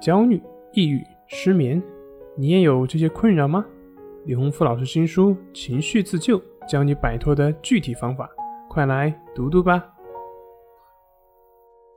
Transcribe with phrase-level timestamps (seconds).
[0.00, 0.40] 焦虑、
[0.72, 1.82] 抑郁、失眠，
[2.36, 3.64] 你也有这些困扰吗？
[4.24, 6.38] 李洪福老师新书《情绪自救》
[6.68, 8.28] 教你摆脱的具体方法，
[8.68, 9.82] 快来读读吧。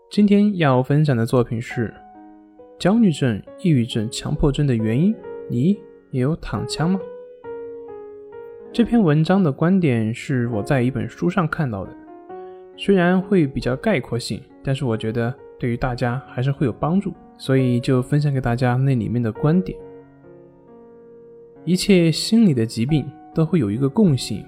[0.10, 1.94] 今天要分享的作品是：
[2.80, 5.14] 焦虑症、抑郁症、强迫症的原因，
[5.50, 5.78] 你
[6.12, 7.00] 也有躺枪吗？
[8.72, 11.92] 这篇文章的观点是我在一本书上看到的，
[12.78, 17.14] 虽然会比较概括性，但是我觉得对于大家还是会有帮助。
[17.40, 19.76] 所以就分享给大家那里面的观点。
[21.66, 24.46] 一切心理的疾病都会有一个共性，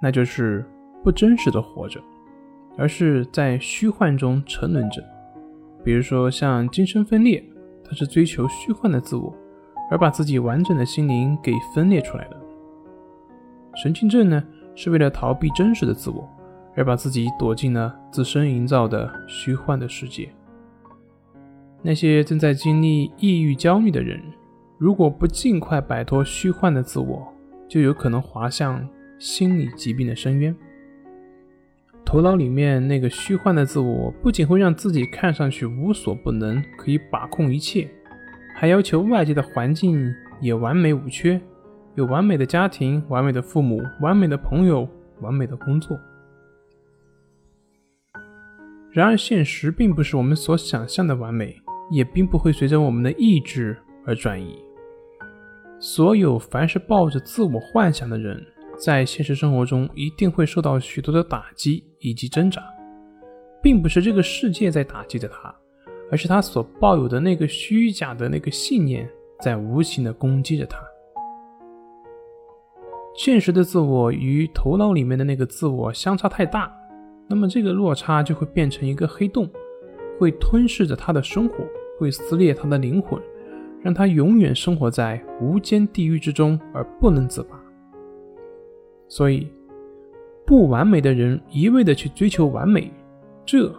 [0.00, 0.64] 那就是
[1.02, 2.00] 不真实的活着，
[2.76, 5.02] 而是在虚幻中沉沦着。
[5.82, 7.42] 比如说像精神分裂，
[7.84, 9.34] 它是追求虚幻的自我，
[9.90, 12.36] 而把自己完整的心灵给分裂出来的。
[13.76, 14.42] 神经症呢，
[14.74, 16.28] 是为了逃避真实的自我，
[16.74, 20.28] 而把自己躲进了自身营造的虚幻的世界。
[21.86, 24.20] 那些正在经历抑郁、焦虑的人，
[24.76, 27.32] 如果不尽快摆脱虚幻的自我，
[27.68, 28.84] 就有可能滑向
[29.20, 30.52] 心理疾病的深渊。
[32.04, 37.88] 头脑里面那个虚幻的自我，不仅会让自己看上去无所不能，可以把控一切，
[38.56, 41.40] 还要求外界的环境也完美无缺，
[41.94, 44.88] 有完美的家庭、完美的父母、完美的朋友、
[45.20, 45.96] 完美的工作。
[48.90, 51.62] 然而，现实并不是我们所想象的完美。
[51.90, 54.58] 也并不会随着我们的意志而转移。
[55.78, 58.42] 所有凡是抱着自我幻想的人，
[58.78, 62.62] 在现实生活中一定会受到许多的打击以及挣扎，
[63.62, 65.54] 并不是这个世界在打击着他，
[66.10, 69.08] 而是他所抱有的那个虚假的那个信念
[69.40, 70.78] 在无情的攻击着他。
[73.14, 76.70] 现实的自我与头脑里面的那个自我相差太大，
[77.28, 79.48] 那么这个落差就会变成一个黑洞。
[80.18, 81.64] 会吞噬着他的生活，
[81.98, 83.20] 会撕裂他的灵魂，
[83.82, 87.60] 让他永远生活在无间地狱之中而不能自拔。
[89.08, 89.46] 所以，
[90.44, 92.92] 不完美的人一味的去追求完美，
[93.44, 93.72] 这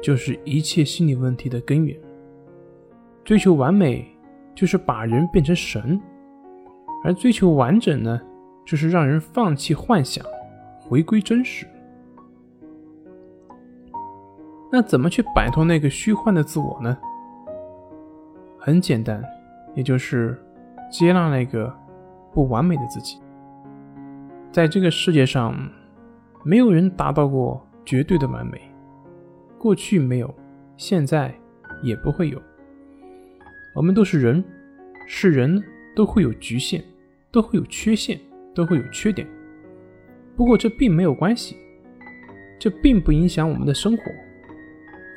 [0.00, 1.98] 就是一切心理问题的根源。
[3.24, 4.06] 追求完美
[4.54, 6.00] 就是把人变成神，
[7.04, 8.20] 而追求完整呢，
[8.64, 10.24] 就是让人放弃幻想，
[10.78, 11.66] 回归真实。
[14.70, 16.96] 那怎么去摆脱那个虚幻的自我呢？
[18.58, 19.24] 很简单，
[19.74, 20.38] 也就是
[20.90, 21.74] 接纳那个
[22.34, 23.18] 不完美的自己。
[24.52, 25.56] 在这个世界上，
[26.44, 28.60] 没有人达到过绝对的完美，
[29.58, 30.34] 过去没有，
[30.76, 31.34] 现在
[31.82, 32.40] 也不会有。
[33.74, 34.44] 我们都是人，
[35.06, 35.62] 是人
[35.96, 36.82] 都会有局限，
[37.30, 38.20] 都会有缺陷，
[38.54, 39.26] 都会有缺点。
[40.36, 41.56] 不过这并没有关系，
[42.58, 44.02] 这并不影响我们的生活。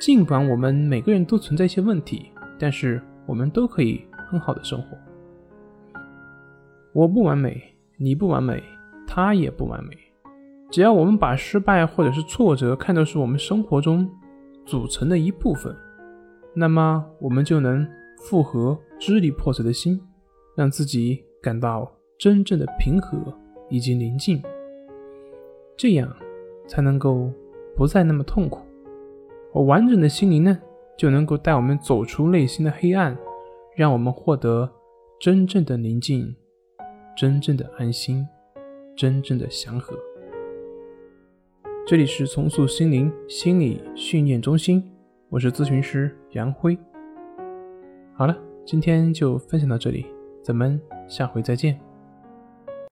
[0.02, 2.26] 尽管我们每个人都存在一些问题，
[2.58, 4.98] 但是我们都可以很好的生活。
[6.92, 7.62] 我不完美，
[7.98, 8.60] 你不完美，
[9.06, 9.96] 他也不完美。
[10.72, 14.10] 只要我们把失败或者是挫折看作是我们生活中
[14.66, 15.72] 组成的一部分，
[16.52, 17.86] 那么我们就能
[18.24, 20.00] 复合支离破碎的心，
[20.56, 21.88] 让自己感到
[22.18, 23.16] 真正的平和
[23.70, 24.42] 以及宁静，
[25.76, 26.12] 这样
[26.66, 27.30] 才能够
[27.76, 28.66] 不再那么痛苦。
[29.54, 30.58] 而完整的心灵呢，
[30.96, 33.16] 就能够带我们走出内心的黑暗，
[33.76, 34.70] 让我们获得
[35.20, 36.34] 真正的宁静、
[37.16, 38.26] 真正的安心、
[38.96, 39.94] 真正的祥和。
[41.86, 44.82] 这里是重塑心灵心理训练中心，
[45.28, 46.78] 我是咨询师杨辉。
[48.14, 50.06] 好了，今天就分享到这里，
[50.42, 51.91] 咱们下回再见。